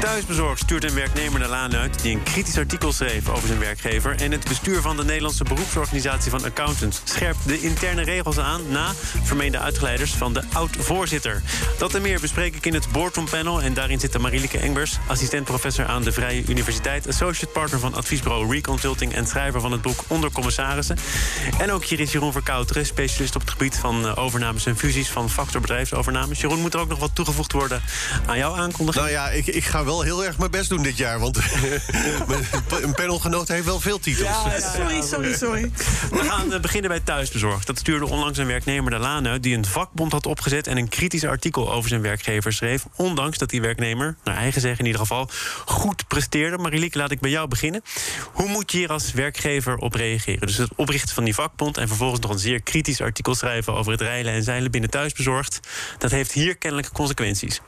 [0.00, 4.20] Thuisbezorgd stuurt een werknemer de laan uit die een kritisch artikel schreef over zijn werkgever.
[4.20, 8.92] En het bestuur van de Nederlandse beroepsorganisatie van accountants scherpt de interne regels aan na
[9.22, 11.42] vermeende uitgeleiders van de oud-voorzitter.
[11.78, 13.62] Dat en meer bespreek ik in het Boardroom Panel.
[13.62, 19.14] En daarin zitten Marielike Engbers, assistent-professor aan de Vrije Universiteit, associate partner van adviesbureau Reconsulting
[19.14, 20.98] en schrijver van het boek Onder Commissarissen.
[21.58, 25.08] En ook hier is Jeroen Verkouteren, specialist op het gebied van eh, overnames en fusies
[25.08, 26.40] van factor bedrijfsovernames.
[26.40, 27.82] Jeroen, moet er ook nog wat toegevoegd worden
[28.26, 29.04] aan jouw aankondiging?
[29.04, 31.18] Nou ja, ik, ik ga wel heel erg mijn best doen dit jaar.
[31.20, 31.36] Want
[32.82, 34.28] een panelgenoot heeft wel veel titels.
[34.74, 35.70] Sorry, sorry, sorry.
[36.10, 37.66] We gaan eh, beginnen bij thuisbezorgd.
[37.66, 39.42] Dat stuurde onlangs een werknemer de laan uit...
[39.42, 42.84] die een vakbond had opgezet en een kritisch artikel over zijn werkgever schreef.
[42.96, 45.28] Ondanks dat die werknemer, naar eigen zeggen in ieder geval...
[45.64, 46.58] goed presteerde.
[46.58, 47.82] Marilieke, laat ik bij jou beginnen.
[48.32, 50.46] Hoe moet je hier als werkgever op reageren?
[50.46, 51.76] Dus het oprichten van die vakbond...
[51.76, 53.74] en vervolgens nog een zeer kritisch artikel schrijven...
[53.74, 55.60] over het rijlen en zeilen binnen thuisbezorgd.
[55.98, 57.60] Dat heeft hier kennelijk consequenties.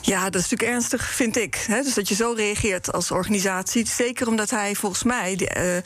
[0.00, 1.64] Ja, dat is natuurlijk ernstig, vind ik.
[1.66, 1.82] Hè?
[1.82, 3.86] Dus dat je zo reageert als organisatie.
[3.88, 5.36] Zeker omdat hij volgens mij...
[5.36, 5.82] Eh, eh,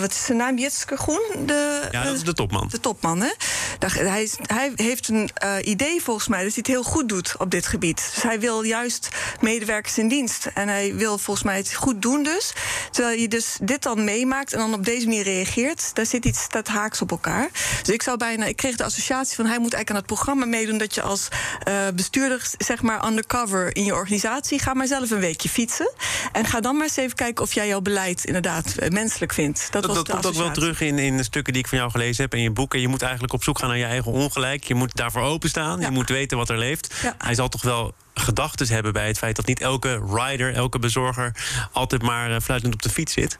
[0.00, 0.58] wat is zijn naam?
[0.58, 1.22] Jitske Groen?
[1.46, 2.68] De, Ja, dat is de topman.
[2.70, 3.30] De topman, hè?
[3.78, 7.34] Daar- Hij, hij heeft een eh, idee volgens mij dat hij het heel goed doet
[7.38, 8.10] op dit gebied.
[8.14, 9.08] Dus hij wil juist
[9.40, 10.46] medewerkers in dienst.
[10.54, 12.52] En hij wil volgens mij het goed doen dus.
[12.90, 15.90] Terwijl je dus dit dan meemaakt en dan op deze manier reageert...
[15.94, 17.48] daar zit iets dat haaks op elkaar.
[17.82, 18.44] Dus ik zou bijna...
[18.44, 20.78] Ik kreeg de associatie van hij moet eigenlijk aan het programma meedoen...
[20.78, 21.28] dat je als
[21.62, 23.34] eh, bestuurder zeg maar undercover
[23.72, 24.58] in je organisatie...
[24.58, 25.92] ga maar zelf een weekje fietsen.
[26.32, 29.68] En ga dan maar eens even kijken of jij jouw beleid inderdaad eh, menselijk vindt.
[29.70, 31.78] Dat, Dat, was dat komt ook wel terug in, in de stukken die ik van
[31.78, 32.74] jou gelezen heb en je boek.
[32.74, 34.64] En je moet eigenlijk op zoek gaan naar je eigen ongelijk.
[34.64, 35.80] Je moet daarvoor openstaan.
[35.80, 35.86] Ja.
[35.86, 36.94] Je moet weten wat er leeft.
[37.02, 37.14] Ja.
[37.18, 41.32] Hij zal toch wel gedachten hebben bij het feit dat niet elke rider, elke bezorger
[41.72, 43.38] altijd maar eh, fluitend op de fiets zit.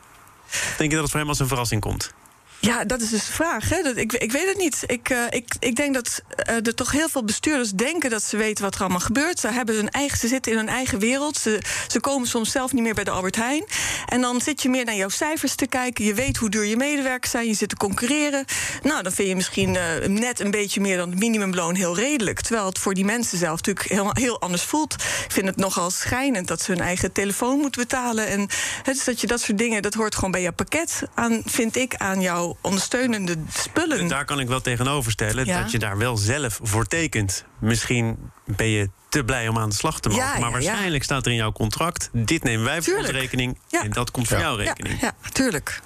[0.78, 2.14] Denk je dat het voor hem als een verrassing komt?
[2.60, 3.68] Ja, dat is dus de vraag.
[3.68, 3.82] Hè?
[3.82, 4.82] Dat, ik, ik weet het niet.
[4.86, 8.36] Ik, eh, ik, ik denk dat eh, er toch heel veel bestuurders denken dat ze
[8.36, 9.40] weten wat er allemaal gebeurt.
[9.40, 11.36] Ze, hebben hun eigen, ze zitten in hun eigen wereld.
[11.36, 11.60] Ze,
[12.00, 13.64] komen soms zelf niet meer bij de Albert Heijn.
[14.06, 16.04] En dan zit je meer naar jouw cijfers te kijken.
[16.04, 17.46] Je weet hoe duur je medewerkers zijn.
[17.46, 18.44] Je zit te concurreren.
[18.82, 22.40] Nou, dan vind je misschien eh, net een beetje meer dan het minimumloon heel redelijk.
[22.40, 24.94] Terwijl het voor die mensen zelf natuurlijk heel, heel anders voelt.
[24.94, 28.26] Ik vind het nogal schijnend dat ze hun eigen telefoon moeten betalen.
[28.26, 28.40] En
[28.82, 31.76] het is dat je dat soort dingen, dat hoort gewoon bij jouw pakket aan, vind
[31.76, 33.98] ik, aan jouw ondersteunende spullen.
[33.98, 35.62] En daar kan ik wel tegenover stellen Ja.
[35.62, 37.44] dat je daar wel zelf voor tekent.
[37.58, 40.24] Misschien ben je te blij om aan de slag te mogen.
[40.24, 42.10] Ja, maar ja, waarschijnlijk staat er in jouw contract...
[42.12, 43.24] dit nemen wij voor onze Tuurlijk.
[43.30, 44.42] rekening en dat komt voor Ja.
[44.42, 45.00] jouw ja, rekening.
[45.00, 45.80] ja, tuurlijk.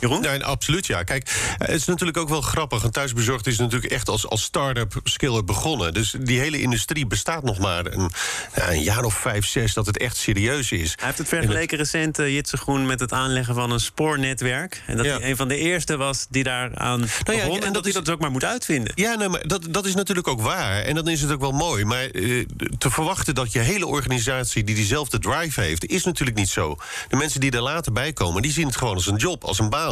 [0.00, 0.20] Jeroen?
[0.20, 1.02] Nee, absoluut, ja.
[1.02, 2.82] Kijk, eh, het is natuurlijk ook wel grappig.
[2.82, 5.94] Een thuisbezorgd is natuurlijk echt als, als start-up skiller begonnen.
[5.94, 8.10] Dus die hele industrie bestaat nog maar een,
[8.56, 9.74] ja, een jaar of vijf, zes...
[9.74, 10.92] dat het echt serieus is.
[10.96, 14.82] Hij heeft het vergeleken recent, uh, Jitse Groen, met het aanleggen van een spoornetwerk.
[14.86, 15.18] En dat Ja.
[15.18, 17.40] hij een van de eerste was die daaraan ja, begon.
[17.42, 18.92] en en dat dat hij is- dat dus ook maar moet uitvinden.
[18.94, 20.82] Ja, nee, maar dat, dat is natuurlijk ook waar.
[20.82, 21.84] En dan is het ook wel mooi.
[21.84, 22.44] Maar eh,
[22.78, 26.76] te verwachten dat je hele organisatie die diezelfde drive heeft, is natuurlijk niet zo.
[27.08, 29.58] De mensen die er later bij komen, die zien het gewoon als een job, als
[29.58, 29.84] een baan.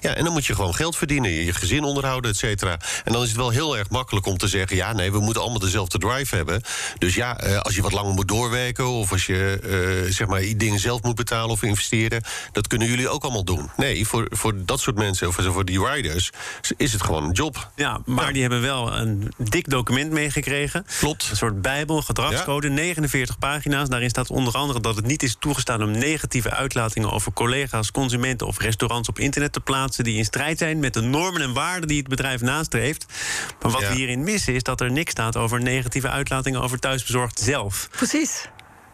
[0.00, 2.78] Ja, en dan moet je gewoon geld verdienen, je gezin onderhouden, et cetera.
[3.04, 5.42] En dan is het wel heel erg makkelijk om te zeggen: ja, nee, we moeten
[5.42, 6.62] allemaal dezelfde drive hebben.
[6.98, 10.42] Dus ja, eh, als je wat langer moet doorwerken, of als je eh, zeg maar
[10.56, 12.22] dingen zelf moet betalen of investeren,
[12.52, 13.70] dat kunnen jullie ook allemaal doen.
[13.76, 16.30] Nee, voor, voor dat soort mensen, of voor die riders,
[16.76, 17.70] is het gewoon een job.
[17.76, 20.86] Ja, maar die hebben wel een dik document meegekregen.
[20.98, 21.28] Klopt.
[21.30, 23.88] Een soort bijbel, gedragscode, 49 pagina's.
[23.88, 28.46] Daarin staat onder andere dat het niet is toegestaan om negatieve uitlatingen over collega's, consumenten
[28.46, 31.88] of restaurants op internet te plaatsen die in strijd zijn met de normen en waarden
[31.88, 33.06] die het bedrijf nastreeft.
[33.62, 33.88] Maar wat Ja.
[33.88, 37.88] we hierin missen is dat er niks staat over negatieve uitlatingen over thuisbezorgd zelf.
[37.90, 38.48] Precies.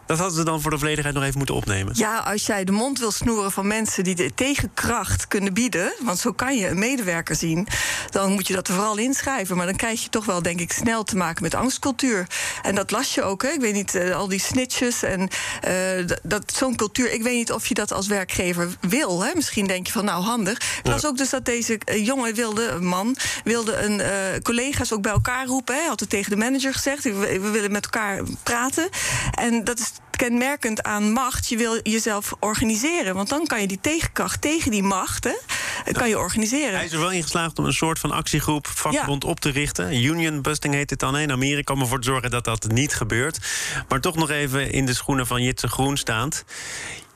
[0.07, 1.93] Dat hadden ze dan voor de volledigheid nog even moeten opnemen.
[1.95, 6.19] Ja, als jij de mond wil snoeren van mensen die de tegenkracht kunnen bieden, want
[6.19, 7.67] zo kan je een medewerker zien,
[8.09, 9.57] dan moet je dat er vooral inschrijven.
[9.57, 12.27] Maar dan krijg je toch wel, denk ik, snel te maken met angstcultuur.
[12.61, 13.49] En dat las je ook, hè?
[13.49, 15.29] Ik weet niet, eh, al die snitches en
[15.61, 17.11] eh, dat, zo'n cultuur.
[17.11, 19.23] Ik weet niet of je dat als werkgever wil.
[19.23, 19.31] Hè?
[19.35, 20.57] Misschien denk je van, nou handig.
[20.57, 24.01] Ik las ook dus dat deze eh, jongen wilde, een man, wilde een
[24.41, 25.75] collega's ook bij elkaar roepen.
[25.75, 27.03] Hij had het tegen de manager gezegd.
[27.03, 28.89] We, we willen met elkaar praten.
[29.33, 31.49] En dat is kenmerkend aan macht.
[31.49, 33.15] Je wil jezelf organiseren.
[33.15, 36.75] Want dan kan je die tegenkracht tegen die macht, hè, kan je organiseren.
[36.75, 40.03] Hij is er wel in geslaagd om een soort van actiegroep, vakbond op te richten.
[40.03, 43.39] Union busting heet het dan in Amerika, om ervoor te zorgen dat dat niet gebeurt.
[43.87, 46.43] Maar toch nog even in de schoenen van Jitse Groen staand.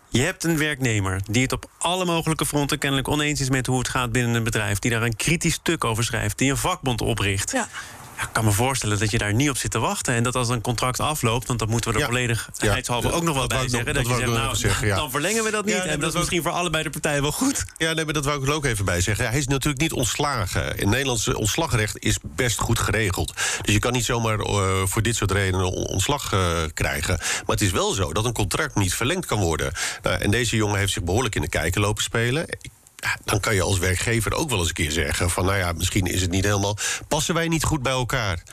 [0.10, 3.78] Je hebt een werknemer die het op alle mogelijke fronten kennelijk oneens is met hoe
[3.78, 4.80] het gaat binnen een bedrijf.
[4.80, 7.52] Die daar een kritisch stuk over schrijft, die een vakbond opricht.
[7.52, 7.68] Ja.
[8.22, 10.14] Ik kan me voorstellen dat je daar niet op zit te wachten.
[10.14, 12.78] En dat als een contract afloopt, want dat moeten we er volledig Ja.
[12.90, 13.94] ook nog wel bij zeggen.
[13.94, 15.76] dat je zegt, nou, zeggen, dan verlengen we dat niet.
[15.76, 17.64] En dat dat is misschien voor allebei de partijen wel goed.
[17.78, 19.28] Ja, nee, maar dat wou ik er ook even bij zeggen.
[19.30, 20.78] Hij is natuurlijk niet ontslagen.
[20.78, 23.34] In Nederlandse ontslagrecht is best goed geregeld.
[23.62, 27.18] Dus je kan niet zomaar eh, voor dit soort redenen on- ontslag eh, krijgen.
[27.20, 29.72] Maar het is wel zo dat een contract niet verlengd kan worden.
[30.02, 32.46] Nou, en deze jongen heeft zich behoorlijk in de kijker lopen spelen.
[33.26, 36.06] Dan kan je als werkgever ook wel eens een keer zeggen: van nou ja, misschien
[36.06, 36.78] is het niet helemaal.
[37.08, 38.44] passen wij niet goed bij elkaar?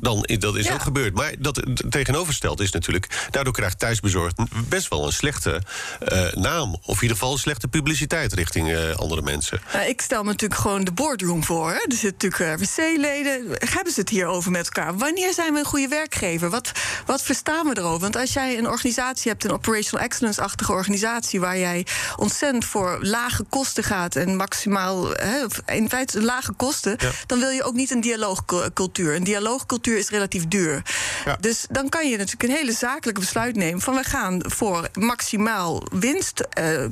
[0.00, 0.72] Dan, dat is Ja.
[0.74, 1.14] ook gebeurd.
[1.14, 3.28] Maar dat tegenovergesteld is natuurlijk...
[3.30, 4.36] daardoor krijgt thuisbezorgd
[4.68, 5.62] best wel een slechte
[6.00, 6.72] eh, naam.
[6.82, 9.60] Of in ieder geval slechte publiciteit richting eh, andere mensen.
[9.72, 11.68] Nou, ik stel me natuurlijk gewoon de boardroom voor.
[11.68, 11.74] Hè.
[11.74, 13.44] Er zitten natuurlijk RWC-leden.
[13.70, 14.96] Hebben ze het hier over met elkaar?
[14.96, 16.50] Wanneer zijn we een goede werkgever?
[16.50, 16.72] Wat,
[17.06, 18.00] wat verstaan we erover?
[18.00, 21.86] Want als jij een organisatie hebt, een operational excellence-achtige organisatie, waar jij
[22.16, 27.10] ontzettend voor lage kosten gaat en maximaal, hè, in feite lage kosten, Ja.
[27.26, 29.14] dan wil je ook niet een dialoogcultuur.
[29.14, 30.82] Een dialoogcultuur is relatief duur.
[31.24, 31.36] Ja.
[31.40, 35.82] Dus dan kan je natuurlijk een hele zakelijke besluit nemen van we gaan voor maximaal
[35.92, 36.40] winst.
[36.40, 36.84] eh,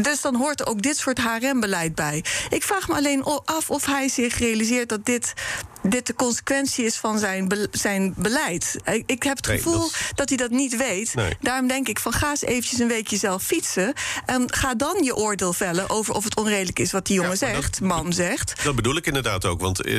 [0.00, 2.24] dus dan hoort ook dit soort HRM-beleid bij.
[2.48, 5.32] Ik vraag me alleen af of hij zich realiseert dat dit.
[5.82, 8.76] Dit de consequentie is van zijn, be- zijn beleid.
[8.84, 10.28] Ik, ik heb het Nee, gevoel dat- dat...
[10.28, 11.14] hij dat niet weet.
[11.14, 11.36] Nee.
[11.40, 13.92] Daarom denk ik van ga eens eventjes een weekje zelf fietsen.
[14.26, 17.38] En ga dan je oordeel vellen over of het onredelijk is wat die jongen Ja,
[17.46, 18.54] maar dat- zegt, man zegt.
[18.64, 19.60] Dat bedoel ik inderdaad ook.
[19.60, 19.94] Want eh,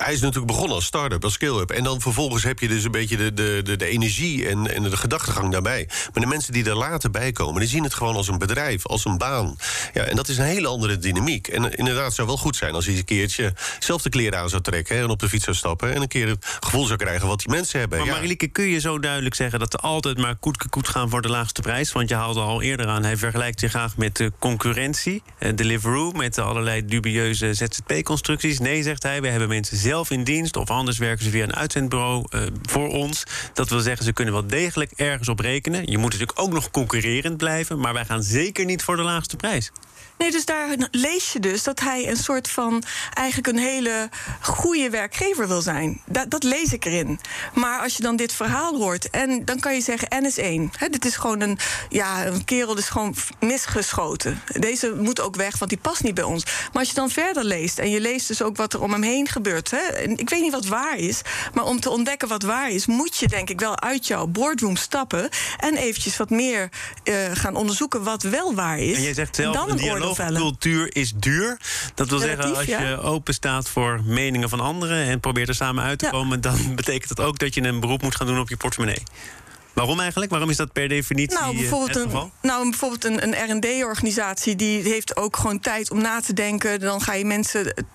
[0.00, 1.70] hij is natuurlijk begonnen als start-up, als skill-up.
[1.70, 4.82] En dan vervolgens heb je dus een beetje de, de, de, de energie en, en
[4.82, 5.88] de gedachtegang daarbij.
[6.12, 8.86] Maar de mensen die er later bij komen, die zien het gewoon als een bedrijf,
[8.86, 9.56] als een baan.
[9.94, 11.48] Ja, en dat is een hele andere dynamiek.
[11.48, 14.38] En eh, inderdaad, het zou wel goed zijn als hij een keertje zelf de kleren
[14.38, 15.94] aan zou trekken en op de fiets zou stappen.
[15.94, 17.98] En een keer het gevoel zou krijgen wat die mensen hebben.
[17.98, 18.34] Maar ja.
[18.52, 21.60] Kun je zo duidelijk zeggen dat ze altijd maar koet koet gaan voor de laagste
[21.60, 21.92] prijs?
[21.92, 25.22] Want je haalde al eerder aan, hij vergelijkt zich graag met de concurrentie.
[25.38, 28.58] eh, Deliveroo, met allerlei dubieuze ZZP-constructies.
[28.58, 30.56] Nee, zegt hij, we hebben mensen zelf in dienst...
[30.56, 33.22] of anders werken ze via een uitzendbureau eh, voor ons.
[33.54, 35.90] Dat wil zeggen, ze kunnen wel degelijk ergens op rekenen.
[35.90, 37.78] Je moet natuurlijk ook nog concurrerend blijven...
[37.78, 39.70] maar wij gaan zeker niet voor de laagste prijs.
[40.18, 42.82] Nee, dus daar lees je dus dat hij een soort van
[43.14, 44.08] eigenlijk een hele
[44.40, 46.00] goede werkgever wil zijn.
[46.06, 47.20] Dat, dat lees ik erin.
[47.54, 50.70] Maar als je dan dit verhaal hoort, en dan kan je zeggen: N is één.
[50.90, 51.58] Dit is gewoon een,
[51.88, 54.42] ja, een kerel, is gewoon misgeschoten.
[54.52, 56.44] Deze moet ook weg, want die past niet bij ons.
[56.44, 59.02] Maar als je dan verder leest, en je leest dus ook wat er om hem
[59.02, 59.70] heen gebeurt.
[59.70, 61.20] Hè, en ik weet niet wat waar is,
[61.54, 64.76] maar om te ontdekken wat waar is, moet je denk ik wel uit jouw boardroom
[64.76, 65.28] stappen
[65.58, 66.68] en eventjes wat meer
[67.04, 68.96] eh, gaan onderzoeken wat wel waar is.
[68.96, 71.58] En jij zegt En zelf, dan een een dialoogcultuur is duur.
[71.94, 75.04] Dat wil zeggen, als je open staat voor meningen van anderen...
[75.06, 76.10] en probeert er samen uit te Ja.
[76.10, 76.40] komen...
[76.40, 79.02] dan betekent dat ook dat je een beroep moet gaan doen op je portemonnee.
[79.72, 80.30] Waarom eigenlijk?
[80.30, 82.30] Waarom is dat per definitie Nou, eh, bijvoorbeeld een, geval?
[82.42, 86.80] nou, bijvoorbeeld een, een RD-organisatie die heeft ook gewoon tijd om na te denken.
[86.80, 87.86] Dan ga je mensen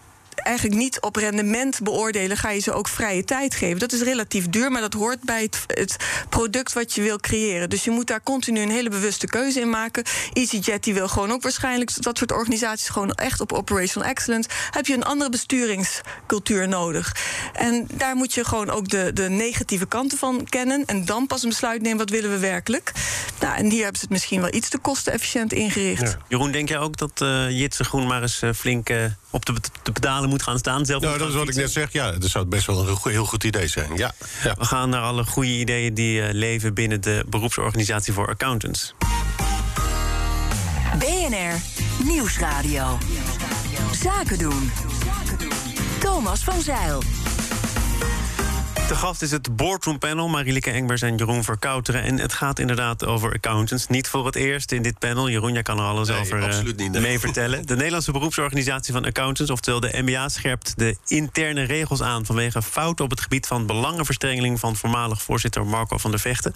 [0.43, 3.79] eigenlijk niet op rendement beoordelen, ga je ze ook vrije tijd geven.
[3.79, 5.95] Dat is relatief duur, maar dat hoort bij het, het
[6.29, 7.69] product wat je wil creëren.
[7.69, 10.03] Dus je moet daar continu een hele bewuste keuze in maken.
[10.33, 14.49] EasyJet die wil gewoon ook waarschijnlijk dat soort organisaties gewoon echt op operational excellence.
[14.71, 17.15] Heb je een andere besturingscultuur nodig.
[17.53, 21.43] En daar moet je gewoon ook de, de negatieve kanten van kennen en dan pas
[21.43, 22.91] een besluit nemen wat willen we werkelijk.
[23.39, 26.17] Nou, en hier hebben ze het misschien wel iets te kostenefficiënt ingericht.
[26.27, 29.53] Jeroen, denk jij ook dat eh Jitse Groen maar eens eh, flink eh, op de,
[29.83, 30.85] de pedalen moet gaan staan?
[30.85, 31.91] Zelf Nou, dat is wat ik net zeg.
[31.91, 33.89] Ja, dat zou best wel een go- heel goed idee zijn.
[33.95, 34.11] Ja.
[34.43, 34.55] ja.
[34.57, 38.93] We gaan naar alle goede ideeën die eh, leven binnen de beroepsorganisatie voor accountants.
[40.99, 41.61] BNR
[42.03, 42.97] Nieuwsradio.
[44.03, 44.71] Zaken doen.
[45.99, 47.03] Thomas van Zeil.
[48.91, 52.03] De gast is het Boardroom Panel, Marielike Engbers en Jeroen Verkouteren.
[52.03, 53.87] En het gaat inderdaad over accountants.
[53.87, 55.29] Niet voor het eerst in dit panel.
[55.29, 57.01] Jeroen, jij kan er alles Nee, over eh, niet, nee.
[57.01, 57.67] mee vertellen.
[57.67, 63.05] De Nederlandse beroepsorganisatie van accountants, oftewel de NBA, scherpt de interne regels aan vanwege fouten
[63.05, 66.53] op het gebied van belangenverstrengeling van voormalig voorzitter Marco van der Vechten.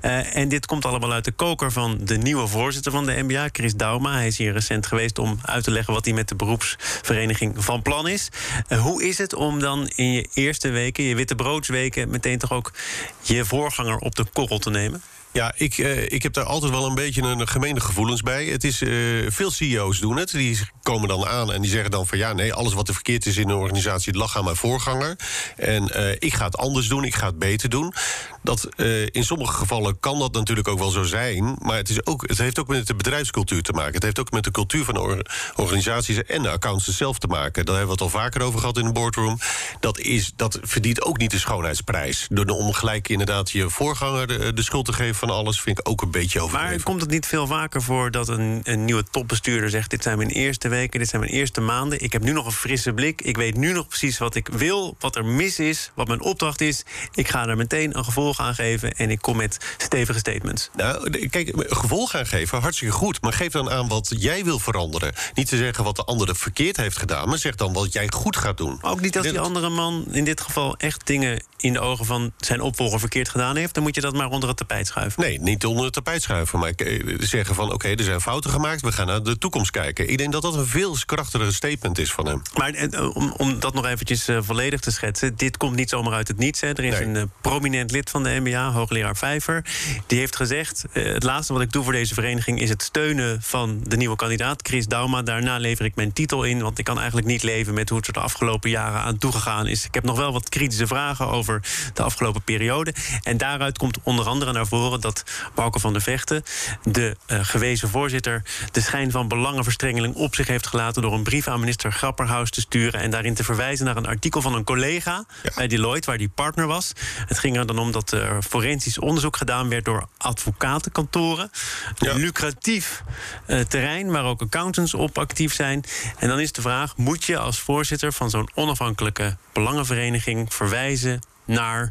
[0.00, 3.48] Eh, en dit komt allemaal uit de koker van de nieuwe voorzitter van de NBA,
[3.52, 4.12] Chris Dauma.
[4.12, 7.82] Hij is hier recent geweest om uit te leggen wat hij met de beroepsvereniging van
[7.82, 8.28] plan is.
[8.68, 11.34] Eh, hoe is het om dan in je eerste weken, je witte
[11.66, 12.72] broodsweken, meteen toch ook
[13.20, 15.02] je voorganger op de korrel te nemen?
[15.36, 18.44] Ja, ik, eh, ik heb daar altijd wel een beetje een gemeene gevoelens bij.
[18.44, 18.90] Het is, eh,
[19.28, 20.30] veel CEO's doen het.
[20.30, 22.18] Die komen dan aan en die zeggen dan van...
[22.18, 24.12] ja, nee, alles wat er verkeerd is in een organisatie...
[24.12, 25.16] het lag aan mijn voorganger.
[25.56, 27.94] En eh, ik ga het anders doen, ik ga het beter doen.
[28.42, 28.68] Dat,
[29.10, 31.56] in sommige gevallen kan dat natuurlijk ook wel zo zijn...
[31.58, 33.94] maar het, is ook, het heeft ook met de bedrijfscultuur te maken.
[33.94, 35.24] Het heeft ook met de cultuur van
[35.56, 36.22] organisaties...
[36.22, 37.64] en de accounts zelf te maken.
[37.64, 39.38] Daar hebben we het al vaker over gehad in de boardroom.
[39.80, 42.26] Dat, is, dat verdient ook niet de schoonheidsprijs.
[42.30, 45.25] Door de ongelijk inderdaad je voorganger de, de schuld te geven...
[45.26, 46.74] van alles vind ik ook een beetje overdreven.
[46.74, 50.18] Maar komt het niet veel vaker voor dat een, een nieuwe topbestuurder zegt: Dit zijn
[50.18, 52.02] mijn eerste weken, dit zijn mijn eerste maanden.
[52.02, 53.22] Ik heb nu nog een frisse blik.
[53.22, 56.60] Ik weet nu nog precies wat ik wil, wat er mis is, wat mijn opdracht
[56.60, 56.84] is.
[57.14, 60.70] Ik ga er meteen een gevolg aan geven en ik kom met stevige statements.
[60.76, 63.20] Nou, kijk, gevolg aan geven, hartstikke goed.
[63.20, 65.12] Maar geef dan aan wat jij wil veranderen.
[65.34, 68.36] Niet te zeggen wat de andere verkeerd heeft gedaan, maar zeg dan wat jij goed
[68.36, 68.78] gaat doen.
[68.82, 72.32] Ook niet als die andere man in dit geval echt dingen in de ogen van
[72.36, 75.22] zijn opvolger verkeerd gedaan heeft, dan moet je dat maar onder het tapijt schuiven.
[75.22, 78.80] Nee, niet onder het tapijt schuiven, maar eh, zeggen van oké, er zijn fouten gemaakt,
[78.80, 80.08] we gaan naar de toekomst kijken.
[80.10, 82.42] Ik denk dat dat een veel krachtiger statement is van hem.
[82.54, 86.12] Maar eh, om, om dat nog eventjes uh, volledig te schetsen, dit komt niet zomaar
[86.12, 86.60] uit het niets.
[86.60, 86.68] Hè.
[86.68, 89.64] Er is een uh, prominent lid van de NBA, hoogleraar Vijver,
[90.06, 93.80] die heeft gezegd: het laatste wat ik doe voor deze vereniging is het steunen van
[93.82, 95.22] de nieuwe kandidaat Chris Dauma.
[95.22, 98.06] Daarna lever ik mijn titel in, want ik kan eigenlijk niet leven met hoe het
[98.06, 99.84] er de afgelopen jaren aan toegegaan is.
[99.84, 101.55] Ik heb nog wel wat kritische vragen over
[101.94, 102.94] de afgelopen periode.
[103.22, 106.42] En daaruit komt onder andere naar voren dat Marco van der Vechten,
[106.82, 111.48] de uh, gewezen voorzitter, de schijn van belangenverstrengeling op zich heeft gelaten door een brief
[111.48, 115.24] aan minister Grapperhaus te sturen en daarin te verwijzen naar een artikel van een collega
[115.54, 116.92] bij Deloitte, waar die partner was.
[117.26, 121.50] Het ging er dan om dat er forensisch onderzoek gedaan werd door advocatenkantoren.
[121.98, 123.02] Een lucratief
[123.46, 125.84] uh, terrein waar ook accountants op actief zijn.
[126.18, 131.90] En dan is de vraag: moet je als voorzitter van zo'n onafhankelijke belangenvereniging verwijzen naar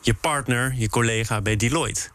[0.00, 2.08] je partner, je collega bij Deloitte?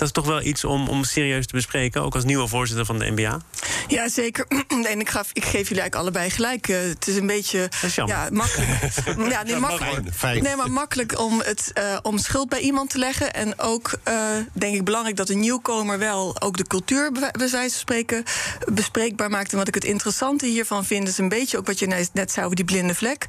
[0.00, 2.98] Dat is toch wel iets om, om serieus te bespreken, ook als nieuwe voorzitter van
[2.98, 3.40] de NBA?
[3.88, 4.46] Ja, zeker.
[4.90, 6.68] En ik, gaf, ik geef jullie eigenlijk allebei gelijk.
[6.68, 7.68] Uh, het is een beetje
[8.06, 8.68] ja, makkelijk.
[9.32, 13.34] ja, nee, makkelijk, nee, maar makkelijk om, het, uh, om schuld bij iemand te leggen.
[13.34, 14.14] En ook, uh,
[14.52, 18.24] denk ik, belangrijk dat een nieuwkomer wel ook de cultuur, bij wijze van spreken,
[18.72, 19.52] bespreekbaar maakt.
[19.52, 22.44] En wat ik het interessante hiervan vind, is een beetje ook wat je net zei
[22.44, 23.24] over die blinde vlek.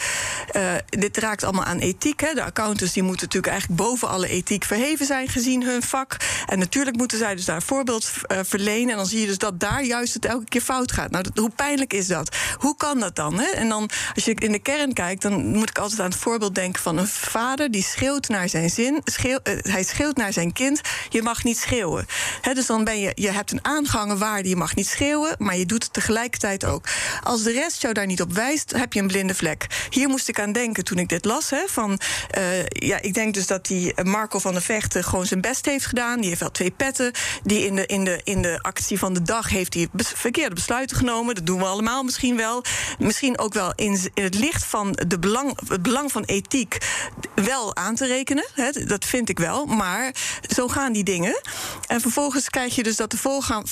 [0.89, 2.19] dit raakt allemaal aan ethiek.
[2.19, 2.33] Hè.
[2.33, 6.17] De accountants die moeten natuurlijk eigenlijk boven alle ethiek verheven zijn, gezien hun vak.
[6.45, 8.89] En natuurlijk moeten zij dus daar voorbeeld uh, verlenen.
[8.89, 11.11] En dan zie je dus dat daar juist het elke keer fout gaat.
[11.11, 12.35] Nou, dat, hoe pijnlijk is dat?
[12.57, 13.39] Hoe kan dat dan?
[13.39, 13.45] Hè?
[13.45, 16.55] En dan, als je in de kern kijkt, dan moet ik altijd aan het voorbeeld
[16.55, 19.01] denken van een vader die schreeuwt naar zijn zin.
[19.25, 22.05] Uh, hij schreeuwt naar zijn kind: je mag niet schreeuwen.
[22.53, 25.65] Dus dan ben je, je hebt een aangangen waarde, je mag niet schreeuwen, maar je
[25.65, 26.85] doet het tegelijkertijd ook.
[27.23, 29.67] Als de rest jou daar niet op wijst, heb je een blinde vlek.
[29.89, 31.49] Hier moest ik aan denken toen ik dit las.
[31.49, 31.99] Hè, van,
[32.37, 35.85] uh, ja, ik denk dus dat die Marco van der Vechten gewoon zijn best heeft
[35.85, 36.19] gedaan.
[36.19, 37.11] Die heeft wel twee petten.
[37.43, 40.97] Die in de, in de, in de actie van de dag heeft hij verkeerde besluiten
[40.97, 41.35] genomen.
[41.35, 42.63] Dat doen we allemaal misschien wel.
[42.99, 46.77] Misschien ook wel in, in het licht van de belang, het belang van ethiek
[47.35, 48.45] wel aan te rekenen.
[48.53, 49.65] Hè, dat vind ik wel.
[49.65, 50.13] Maar
[50.55, 51.41] zo gaan die dingen.
[51.87, 53.17] En vervolgens krijg je dus dat de,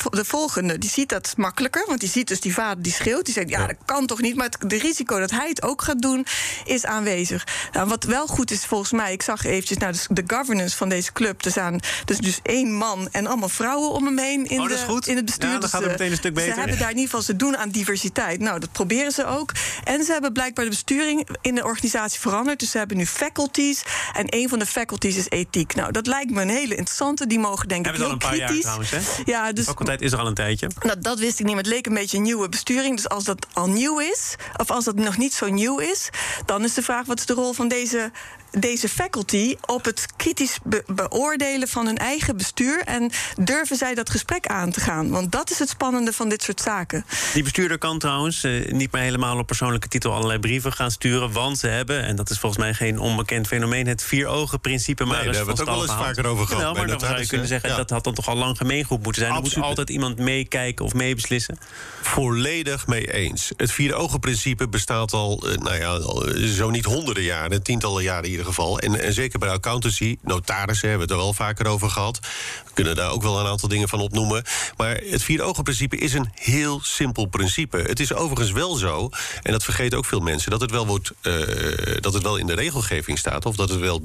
[0.09, 1.83] de volgende, die ziet dat makkelijker.
[1.87, 3.25] Want die ziet dus die vader die schreeuwt.
[3.25, 4.35] Die zegt, ja, dat kan toch niet.
[4.35, 6.25] Maar het de risico dat hij het ook gaat doen,
[6.65, 7.47] is aanwezig.
[7.71, 10.89] Nou, wat wel goed is volgens mij, ik zag eventjes naar de, de governance van
[10.89, 11.45] deze club.
[11.45, 15.01] Er staan dus, dus één man en allemaal vrouwen om hem heen in, oh, de,
[15.05, 15.49] in het bestuur.
[15.49, 16.53] Ja, dan gaat het meteen een stuk beter.
[16.53, 18.39] Ze hebben daar in ieder geval ze doen aan diversiteit.
[18.39, 19.51] Nou, dat proberen ze ook.
[19.83, 22.59] En ze hebben blijkbaar de besturing in de organisatie veranderd.
[22.59, 23.83] Dus ze hebben nu faculties.
[24.13, 25.75] En een van de faculties is ethiek.
[25.75, 27.27] Nou, dat lijkt me een hele interessante.
[27.27, 28.37] Die mogen denk ik heel kritisch.
[28.47, 28.99] Jaar, trouwens, hè?
[29.25, 30.69] Ja, dus, de faculteit is er al een tijdje.
[30.81, 31.55] Nou, dat wist ik niet.
[31.55, 32.95] Maar het leek een beetje een nieuwe besturing.
[32.95, 36.09] Dus als dat al nieuw is, of als dat nog niet zo nieuw is,
[36.45, 38.11] dan is de vraag: wat is de rol van deze
[38.51, 42.81] deze faculty op het kritisch beoordelen van hun eigen bestuur.
[42.85, 45.09] En durven zij dat gesprek aan te gaan?
[45.09, 47.05] Want dat is het spannende van dit soort zaken.
[47.33, 51.31] Die bestuurder kan trouwens eh, niet meer helemaal op persoonlijke titel allerlei brieven gaan sturen.
[51.31, 55.03] Want ze hebben, en dat is volgens mij geen onbekend fenomeen, het vier-ogen-principe.
[55.05, 56.75] Maar nee, daar hebben we het ook wel eens vaker over gehad.
[56.75, 59.35] Maar dan zou je kunnen zeggen, dat had dan toch al lang gemeengoed moeten zijn.
[59.35, 61.57] Er moet altijd iemand meekijken of meebeslissen.
[62.01, 63.51] Volledig mee eens.
[63.57, 68.79] Het vier-ogen-principe bestaat al, eh, nou ja, zo niet honderden jaren, tientallen jaren hier geval.
[68.79, 72.19] En, zeker bij accountancy, notarissen hebben we het er wel vaker over gehad.
[72.65, 74.43] We kunnen daar ook wel een aantal dingen van opnoemen.
[74.77, 77.77] Maar het vier-ogen-principe is een heel simpel principe.
[77.77, 79.09] Het is overigens wel zo,
[79.41, 82.47] en dat vergeten ook veel mensen, dat het wel, wordt, uh, dat het wel in
[82.47, 84.01] de regelgeving staat, of dat het wel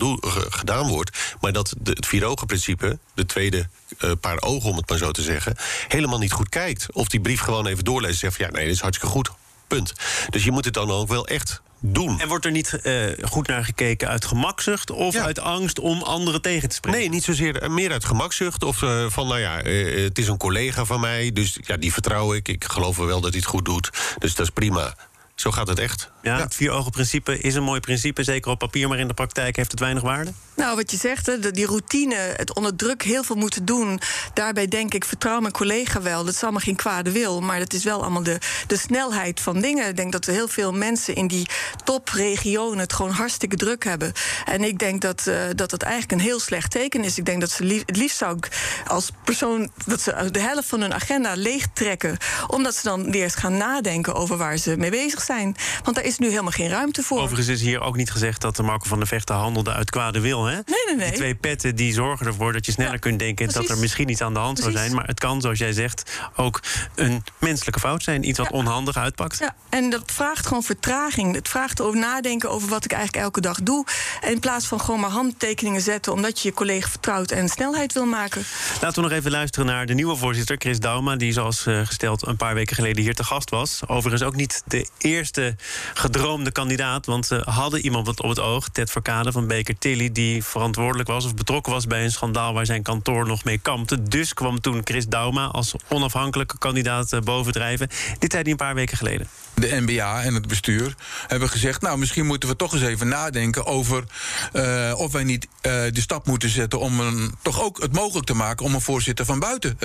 [0.51, 1.19] gedaan wordt.
[1.41, 5.57] Maar dat het vier-ogen-principe, de tweede uh, paar ogen om het maar zo te zeggen,
[5.89, 6.87] helemaal niet goed kijkt.
[6.93, 9.31] Of die brief gewoon even doorlezen en zegt: van, ja, nee, dit is hartstikke goed.
[9.67, 9.93] Punt.
[10.31, 12.21] Dus je moet het dan ook wel echt doen.
[12.21, 16.43] En wordt er niet uh, goed naar gekeken uit gemakzucht of uit angst om anderen
[16.43, 17.01] tegen te spreken?
[17.01, 17.71] Nee, niet zozeer.
[17.71, 21.33] Meer uit gemakzucht of uh, van, nou ja, uh, het is een collega van mij,
[21.33, 22.49] dus ja, die vertrouw ik.
[22.49, 24.95] Ik geloof wel dat hij het goed doet, dus dat is prima.
[25.35, 26.11] Zo gaat het echt.
[26.23, 26.43] Ja, ja.
[26.43, 29.81] het vier-ogen-principe is een mooi principe, zeker op papier, maar in de praktijk heeft het
[29.81, 30.33] weinig waarde?
[30.57, 34.01] Nou, wat je zegt, hè, de- die routine, het onder druk heel veel moeten doen.
[34.35, 36.25] Daarbij denk ik, vertrouw mijn collega wel.
[36.25, 37.41] Dat is allemaal geen kwade wil.
[37.41, 39.89] Maar dat is wel allemaal de, de snelheid van dingen.
[39.89, 41.47] Ik denk dat heel veel mensen in die
[41.85, 44.13] topregionen het gewoon hartstikke druk hebben.
[44.45, 47.19] En ik denk dat eh, dat, eigenlijk een heel slecht teken is.
[47.19, 48.39] Ik denk dat ze het liefst zou
[48.87, 52.17] als persoon dat ze de helft van hun agenda leegtrekken.
[52.47, 55.57] Omdat ze dan weer eens gaan nadenken over waar ze mee bezig zijn.
[55.83, 57.21] Want daar is nu helemaal geen ruimte voor.
[57.21, 60.21] Overigens is hier ook niet gezegd dat de Marco van der Vechten handelde uit kwade
[60.21, 60.44] wil.
[60.47, 60.55] Hè?
[60.55, 61.09] Nee, nee, nee.
[61.09, 64.09] Die twee petten die zorgen ervoor dat je sneller Ja, kunt denken dat er misschien
[64.09, 64.95] iets aan de hand zou zijn.
[64.95, 66.61] Maar het kan, zoals jij zegt, ook
[66.95, 68.29] een menselijke fout zijn.
[68.29, 68.57] Iets wat Ja.
[68.57, 69.39] onhandig uitpakt.
[69.39, 71.35] Ja, en dat vraagt gewoon vertraging.
[71.35, 73.87] Het vraagt over nadenken over wat ik eigenlijk elke dag doe.
[74.21, 77.93] En in plaats van gewoon maar handtekeningen zetten omdat je je collega vertrouwt en snelheid
[77.93, 78.43] wil maken.
[78.81, 81.17] Laten we nog even luisteren naar de nieuwe voorzitter, Chris Dauma...
[81.17, 83.81] die zoals eh, gesteld een paar weken geleden hier te gast was.
[83.87, 85.57] Overigens ook niet de eerste
[85.95, 87.07] gedroomde kandidaat...
[87.07, 90.13] want ze hadden iemand op het oog, Ted Verkade van Baker Tilly...
[90.13, 92.55] die verantwoordelijk was of betrokken was bij een schandaal...
[92.55, 94.03] waar zijn kantoor nog mee kampte.
[94.03, 97.89] Dus kwam toen Chris Dauma als onafhankelijke kandidaat eh, bovendrijven.
[98.19, 99.29] Dit zei hij een paar weken geleden.
[99.55, 100.95] de NBA en het bestuur
[101.27, 101.81] hebben gezegd...
[101.81, 104.05] nou, misschien moeten we toch eens even nadenken over...
[104.53, 108.27] eh, of wij niet eh, de stap moeten zetten om een, toch ook het mogelijk
[108.27, 108.67] te maken...
[108.67, 109.79] om een voorzitter van buiten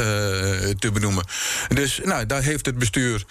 [0.80, 1.26] te benoemen.
[1.68, 3.26] Dus nou, daar heeft het bestuur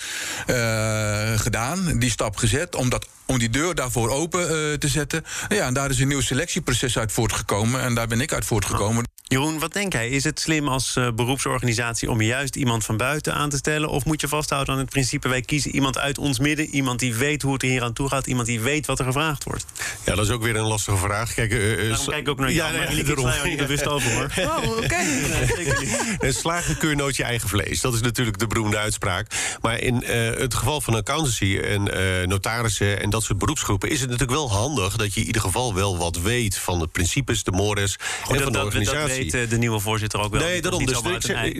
[1.37, 2.75] gedaan, die stap gezet...
[2.75, 4.49] om, dat, om die deur daarvoor open
[4.79, 5.25] te zetten.
[5.49, 7.81] Ja, en daar is een nieuw selectieproces uit voortgekomen...
[7.81, 9.05] en daar ben ik uit voortgekomen.
[9.28, 10.08] Jeroen, wat denk jij?
[10.08, 13.88] Is het slim als eh, beroepsorganisatie om juist iemand van buiten aan te stellen?
[13.88, 17.14] Of moet je vasthouden aan het principe: wij kiezen iemand uit ons midden, iemand die
[17.14, 19.64] weet hoe het er hier aan toe gaat, iemand die weet wat er gevraagd wordt?
[20.04, 21.35] Ja, dat is ook weer een lastige vraag.
[21.35, 23.40] Kijk, eh, eh, Daarom kijk ik ook naar jou, ja, maar nee, ik sla je
[23.40, 24.26] er niet bewust over hoor.
[24.49, 24.97] Oh, oké.
[26.18, 27.80] Een slager keur nooit je eigen vlees.
[27.80, 29.56] Dat is natuurlijk de beroemde uitspraak.
[29.61, 31.82] Maar in het geval van accountancy en
[32.28, 33.90] notarissen en dat soort beroepsgroepen...
[33.90, 36.58] is het natuurlijk wel handig dat je in ieder geval wel wat weet...
[36.58, 39.18] van de principes, de mores en dat, van de dat, dat organisatie.
[39.19, 40.41] Weet eh, de nieuwe voorzitter ook wel.
[40.41, 40.87] Nee, Dat daarom.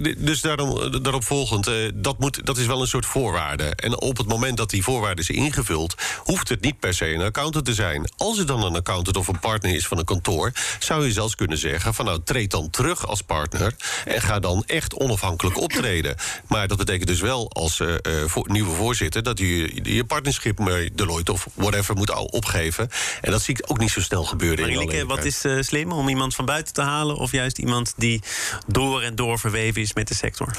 [0.03, 3.65] Dus, dus daarom, eh, daarop volgend, eh, dat, moet, dat is wel een soort voorwaarde.
[3.65, 7.23] En op het moment dat die voorwaarden is ingevuld, hoeft het niet per se een
[7.23, 8.11] accountant te zijn.
[8.17, 11.35] Als het dan een accountant of een partner is van een kantoor, zou je zelfs
[11.35, 13.75] kunnen zeggen: van nou, treed dan terug als partner
[14.05, 16.17] en ga dan echt onafhankelijk optreden.
[16.47, 17.83] Maar dat betekent dus wel als
[18.27, 22.89] voor- nieuwe voorzitter dat je je partnerschip met Deloitte of whatever moet al opgeven.
[23.21, 24.59] En dat zie ik ook niet zo snel gebeuren.
[24.59, 27.48] in alle Marilike, wat is eh, slim om iemand van buiten te halen of juist
[27.57, 28.23] iemand die
[28.67, 30.55] door en door verweven is met de sector?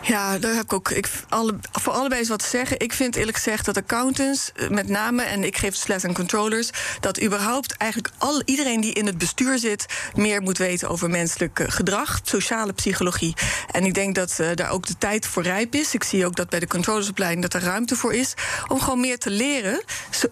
[0.00, 2.80] Ja, daar heb ik ook ik, alle, voor allebei eens wat te zeggen.
[2.80, 6.14] Ik vind eerlijk gezegd dat accountants, eh, met name, en ik geef het les aan
[6.14, 11.10] controllers, dat überhaupt eigenlijk al, iedereen die in het bestuur zit, meer moet weten over
[11.10, 13.34] menselijk eh, gedrag, sociale psychologie.
[13.70, 15.94] En ik denk dat eh, daar ook de tijd voor rijp is.
[15.94, 18.34] Ik zie ook dat bij de controllersopleiding dat er ruimte voor is
[18.68, 19.82] om gewoon meer te leren.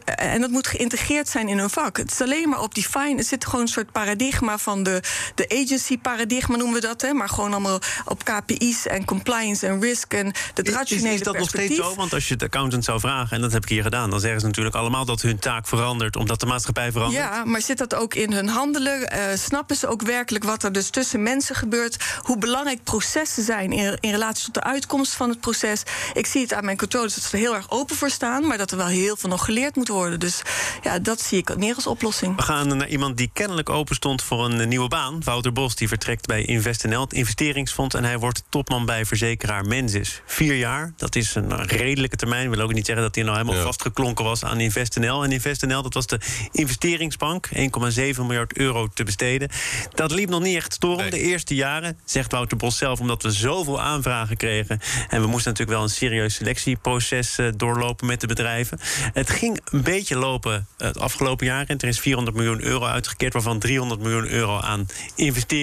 [0.04, 1.96] En dat moet geïntegreerd zijn in hun vak.
[1.96, 3.18] Het is alleen maar op die fine.
[3.18, 5.02] Er zit gewoon een soort paradigma van de,
[5.34, 9.80] de agency paradigma noemen we dat, hè, maar gewoon allemaal op KPI's en compliance en
[9.80, 11.94] risk en Is, rationele is dat nog steeds zo?
[11.94, 14.40] Want als je het accountant zou vragen, en dat heb ik hier gedaan, dan zeggen
[14.40, 17.22] ze natuurlijk allemaal dat hun taak verandert omdat de maatschappij verandert.
[17.22, 19.10] Ja, maar zit dat ook in hun handelen?
[19.10, 22.04] Eh, snappen ze ook werkelijk wat er dus tussen mensen gebeurt?
[22.18, 25.82] Hoe belangrijk processen zijn in, in relatie tot de uitkomst van het proces?
[26.14, 28.58] Ik zie het aan mijn controles dat ze er heel erg open voor staan, maar
[28.58, 30.20] dat er wel heel veel nog geleerd moet worden.
[30.20, 30.42] Dus
[30.82, 32.36] ja, dat zie ik meer als oplossing.
[32.36, 35.20] We gaan naar iemand die kennelijk open stond voor een eh, nieuwe baan.
[35.24, 37.94] Wouter Bos die vertrekt bij InvestNL, het investeringsfonds...
[37.94, 40.22] en hij wordt topman bij verzekeraar Mensis.
[40.26, 42.50] Vier jaar, dat is een redelijke termijn.
[42.50, 43.64] wil ook niet zeggen dat hij nou helemaal Ja.
[43.66, 45.24] vastgeklonken was aan InvestNL.
[45.24, 46.20] En InvestNL, dat was de
[46.52, 47.48] investeringsbank.
[47.54, 49.48] 1,7 miljard euro te besteden.
[49.94, 51.10] Dat liep nog niet echt storm Nee.
[51.10, 53.00] de eerste jaren, zegt Wouter Bos zelf...
[53.00, 54.80] omdat we zoveel aanvragen kregen.
[55.08, 58.78] En we moesten natuurlijk wel een serieus selectieproces eh, doorlopen met de bedrijven.
[59.12, 61.64] Het ging een beetje lopen eh, het afgelopen jaar.
[61.66, 63.32] En er is 400 miljoen euro uitgekeerd...
[63.32, 64.86] waarvan 300 miljoen euro aan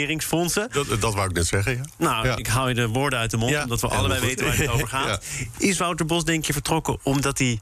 [0.09, 0.67] investeringsfondsen.
[0.71, 1.83] Dat, dat wou ik net zeggen, ja.
[1.97, 2.35] Nou, Ja.
[2.35, 4.87] ik haal je de woorden uit de mond, omdat we allebei weten waar het over
[4.97, 5.23] gaat.
[5.57, 7.59] Is Wouter Bos, denk je, vertrokken omdat hij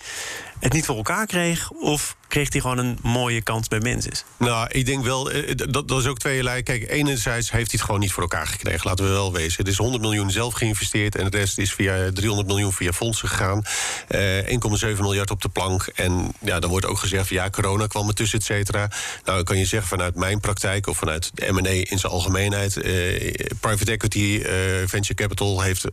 [0.59, 1.71] het niet voor elkaar kreeg?
[1.71, 4.23] Of kreeg hij gewoon een mooie kans bij Mensis?
[4.37, 6.63] Nou, ik denk wel, eh, dat, dat is ook tweeërlei.
[6.63, 8.87] Kijk, enerzijds heeft hij het gewoon niet voor elkaar gekregen.
[8.87, 9.63] Laten we wel wezen.
[9.63, 11.15] Er is 100 miljoen zelf geïnvesteerd...
[11.15, 13.63] en de rest is via 300 miljoen via fondsen gegaan.
[14.07, 15.87] Eh 1,7 miljard op de plank.
[15.95, 18.89] En ja, dan wordt ook gezegd, ja, corona kwam ertussen, et cetera.
[19.25, 20.87] Nou, kan je zeggen vanuit mijn praktijk...
[20.87, 22.77] of vanuit M&A in zijn algemeenheid...
[22.77, 24.53] eh, private equity, eh,
[24.85, 25.61] venture capital...
[25.61, 25.85] heeft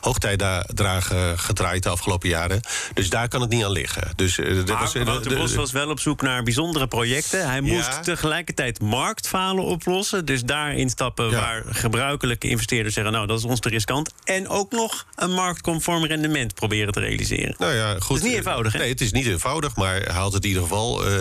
[0.00, 2.60] hoogtijdragen gedraaid de afgelopen jaren.
[2.94, 4.12] Dus daar kan kan het niet aan liggen.
[4.16, 7.48] Dus, uh, maar was, Wouter Bos was wel op zoek naar bijzondere projecten.
[7.48, 8.00] Hij moest Ja.
[8.00, 10.24] tegelijkertijd marktfalen oplossen.
[10.24, 11.40] Dus daarin stappen Ja.
[11.40, 13.12] waar gebruikelijke investeerders zeggen...
[13.12, 14.10] nou, dat is ons te riskant.
[14.24, 17.54] En ook nog een marktconform rendement proberen te realiseren.
[17.58, 18.08] Nou ja, goed.
[18.08, 18.78] Het is niet eenvoudig, hè?
[18.78, 21.20] Nee, het is niet eenvoudig, maar hij had het in ieder geval eh,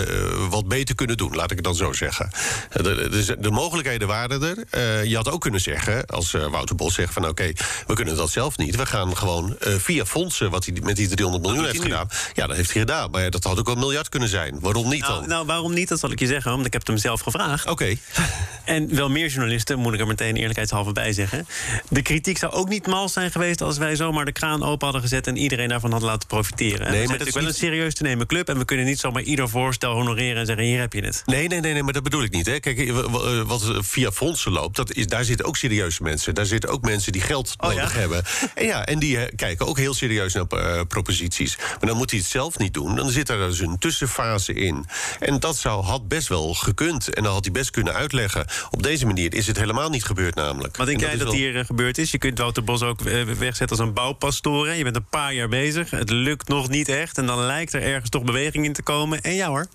[0.49, 2.29] wat beter kunnen doen, laat ik het dan zo zeggen.
[2.71, 4.57] De, de, de mogelijkheden waren er.
[4.69, 7.51] Eh, je had ook kunnen zeggen, als eh, Wouter Bos zegt van oké,
[7.87, 8.75] we kunnen dat zelf niet.
[8.75, 11.93] We gaan gewoon eh, via fondsen, wat hij met die 300 miljoen heeft nu.
[12.09, 12.31] Gedaan.
[12.33, 13.11] Ja, dat heeft hij gedaan.
[13.11, 14.59] Maar dat had ook wel een miljard kunnen zijn.
[14.59, 15.29] Waarom niet Nou, dan?
[15.29, 15.87] nou, waarom niet?
[15.89, 17.67] Dat zal ik je zeggen, want ik heb het hem zelf gevraagd.
[17.69, 17.95] Oké.
[18.65, 21.47] En wel meer journalisten, moet ik er meteen eerlijkheidshalve bij zeggen.
[21.89, 25.01] De kritiek zou ook niet mals zijn geweest als wij zomaar de kraan open hadden
[25.01, 26.91] gezet en iedereen daarvan had laten profiteren.
[26.91, 28.85] Nee, we maar dat is wel niet- een serieus te nemen club en we kunnen
[28.85, 31.21] niet zomaar ieder voorstel honoreren en zeggen: hier heb je het.
[31.25, 32.45] Nee, nee, nee, nee, maar dat bedoel ik niet.
[32.45, 32.59] Hè.
[32.59, 36.35] Kijk, eh, w- wat via fondsen loopt, dat is, daar zitten ook serieuze mensen.
[36.35, 37.99] Daar zitten ook mensen die geld Oh, nodig ja?
[37.99, 38.23] hebben.
[38.55, 41.57] En, ja, en die eh, kijken ook heel serieus naar eh, proposities.
[41.57, 42.95] Maar dan moet hij het zelf niet doen.
[42.95, 44.85] Dan zit er dus een tussenfase in.
[45.19, 47.13] En dat zou, had best wel gekund.
[47.13, 48.45] En dan had hij best kunnen uitleggen.
[48.71, 50.77] Op deze manier is het helemaal niet gebeurd namelijk.
[50.77, 52.11] Wat denk En jij dat wel- hier eh, gebeurd is?
[52.11, 54.67] Je kunt Wouter Bos ook eh, wegzetten als een bouwpastoor.
[54.67, 54.73] hè.
[54.73, 57.17] Je bent een paar jaar bezig, het lukt nog niet echt...
[57.17, 59.21] en dan lijkt er ergens toch beweging in te komen.
[59.21, 59.67] En ja hoor,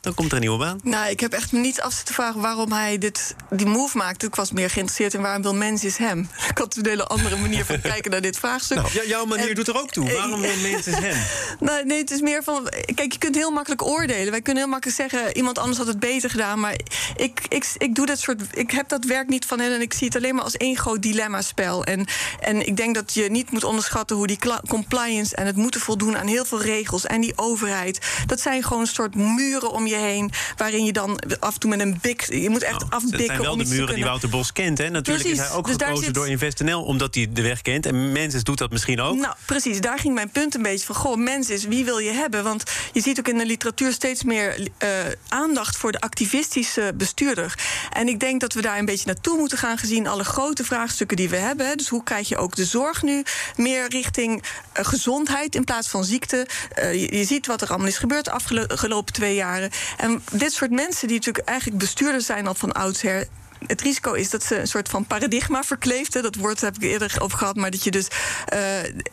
[0.00, 0.80] dan komt er een nieuwe baan.
[0.82, 4.26] Nou, ik heb echt me niet af zitten vragen waarom hij dit, die move maakte.
[4.26, 6.28] Ik was meer geïnteresseerd in waarom wil mens is hem.
[6.50, 8.86] Ik had een hele andere manier van kijken naar dit vraagstuk.
[8.86, 10.12] Ja, jouw manier En- doet er ook toe.
[10.12, 11.16] Waarom wil mensen hem?
[11.60, 12.68] Nou, nee, het is meer van.
[12.94, 14.30] Kijk, je kunt heel makkelijk oordelen.
[14.30, 16.60] Wij kunnen heel makkelijk zeggen: iemand anders had het beter gedaan.
[16.60, 16.72] Maar
[17.16, 18.42] ik, ik, ik doe dat soort.
[18.50, 20.76] Ik heb dat werk niet van hen en ik zie het alleen maar als één
[20.76, 21.84] groot dilemma-spel.
[21.84, 22.06] En,
[22.40, 26.16] en ik denk dat je niet moet onderschatten hoe die compliance en het moeten voldoen
[26.16, 27.98] aan heel veel regels en die overheid.
[28.26, 30.30] Dat zijn gewoon een soort muren om je heen.
[30.56, 32.22] Waarin je dan af en toe met een bik.
[32.32, 33.18] Je moet echt Nou, afbikken.
[33.18, 34.78] Het zijn wel om de muren die Wouter Bos kent.
[34.78, 34.88] Hè?
[34.88, 36.82] Natuurlijk Precies, is hij ook dus gekozen zit- door InvestNL...
[36.82, 37.86] omdat hij de weg kent.
[37.86, 39.16] En Menses doet dat misschien ook.
[39.16, 39.80] Nou, precies.
[39.80, 40.94] Daar ging mijn punt een beetje van.
[40.94, 42.44] Goh, mens is, wie wil je hebben?
[42.44, 44.88] Want je ziet ook in de literatuur steeds meer eh,
[45.28, 47.54] aandacht voor de activistische bestuurder.
[47.92, 51.16] En ik denk dat we daar een beetje naartoe moeten gaan, gezien alle grote vraagstukken
[51.16, 51.76] die we hebben.
[51.76, 53.22] Dus hoe krijg je ook de zorg nu
[53.56, 56.46] meer richting eh, gezondheid in plaats van ziekte?
[56.74, 59.70] Eh, je, je ziet wat er allemaal is gebeurd de afgelopen twee jaren.
[59.96, 63.26] En dit soort mensen, die natuurlijk eigenlijk bestuurders zijn al van oudsher
[63.66, 66.14] het risico is dat ze een soort van paradigma verkleeft.
[66.14, 66.22] hè.
[66.22, 67.56] Dat woord heb ik eerder over gehad.
[67.56, 68.08] Maar dat je dus
[68.46, 68.60] eh,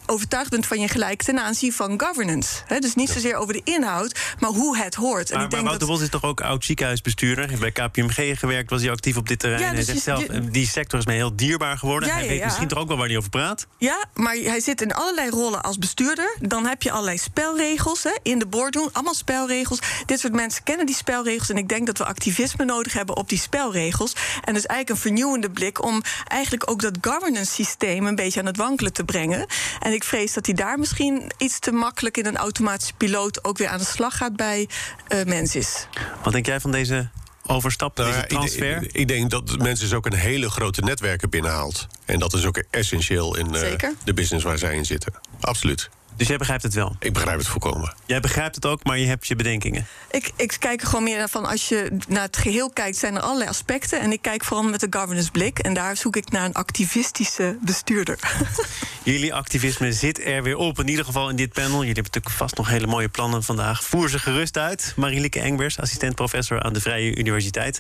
[0.05, 2.49] overtuigd bent van je gelijk ten aanzien van governance.
[2.65, 2.79] Hè.
[2.79, 5.29] Dus niet zozeer over de inhoud, maar hoe het hoort.
[5.29, 5.89] En Maar, ik maar denk Wouter dat.
[5.97, 7.43] Bos is toch ook oud ziekenhuisbestuurder?
[7.49, 9.62] Hij heeft bij KPMG gewerkt, was hij actief op dit terrein.
[9.62, 12.10] Ja, hij dus zegt zelf, je- eh, die sector is mij heel dierbaar geworden.
[12.10, 13.67] Ja, hij ja, weet misschien toch ook wel waar hij over praat.
[13.77, 16.36] Ja, maar hij zit in allerlei rollen als bestuurder.
[16.39, 18.89] Dan heb je allerlei spelregels hè, in de boardroom.
[18.91, 19.79] Allemaal spelregels.
[20.05, 21.49] Dit soort mensen kennen die spelregels.
[21.49, 24.13] En ik denk dat we activisme nodig hebben op die spelregels.
[24.43, 28.45] En dus eigenlijk een vernieuwende blik om eigenlijk ook dat governance systeem een beetje aan
[28.45, 29.45] het wankelen te brengen.
[29.80, 33.58] En ik vrees dat hij daar misschien iets te makkelijk in een automatische piloot ook
[33.58, 34.67] weer aan de slag gaat bij
[35.08, 35.88] eh Mensis.
[36.24, 37.10] Wat denk jij van deze
[37.45, 38.84] overstap, Nou deze transfer?
[38.84, 41.88] Ik, ik denk dat mensen dus ook een hele grote netwerken binnenhaalt.
[42.06, 45.13] En dat is ook essentieel in eh, de business waar zij in zitten.
[45.39, 45.89] Absoluut.
[46.17, 46.95] Dus jij begrijpt het wel.
[46.99, 47.95] Ik begrijp het volkomen.
[48.06, 49.88] Jij begrijpt het ook, maar je hebt je bedenkingen.
[50.12, 53.15] Ik, ik kijk er gewoon meer naar van als je naar het geheel kijkt, zijn
[53.15, 53.99] er allerlei aspecten.
[53.99, 55.60] En ik kijk vooral met de governance blik.
[55.60, 58.19] En daar zoek ik naar een activistische bestuurder.
[59.05, 60.79] Jullie activisme zit er weer op.
[60.79, 61.71] In ieder geval in dit panel.
[61.71, 63.83] Jullie hebben natuurlijk vast nog hele mooie plannen vandaag.
[63.83, 64.93] Voer ze gerust uit.
[64.95, 67.79] Marilieke Engbers, assistent-professor aan de Vrije Universiteit.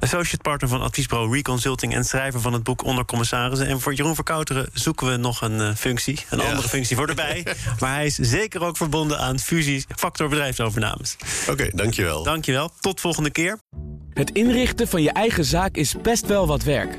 [0.00, 1.94] Associate partner van adviesbureau Reconsulting...
[1.94, 3.66] en schrijver van het boek Onder Commissarissen.
[3.66, 6.20] En voor Jeroen Verkouteren zoeken we nog een eh, functie.
[6.30, 6.44] Een Ja.
[6.48, 7.46] andere functie voor erbij.
[7.80, 11.16] maar hij is zeker ook verbonden aan fusies, factor bedrijfsovernames.
[11.48, 12.22] Oké, dankjewel.
[12.22, 12.70] Dankjewel.
[12.80, 13.58] Tot volgende keer.
[14.14, 16.98] Het inrichten van je eigen zaak is best wel wat werk.